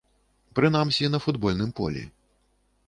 Прынамсі 0.59 1.11
на 1.15 1.19
футбольным 1.27 1.71
полі. 1.83 2.03